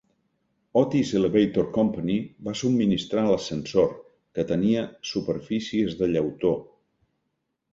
Otis 0.79 1.09
Elevator 1.19 1.67
Company 1.75 2.15
va 2.47 2.55
subministrar 2.61 3.25
l'ascensor, 3.27 3.93
que 4.39 4.47
tenia 4.53 4.87
superfícies 5.11 5.95
de 6.01 6.11
llautó 6.17 6.57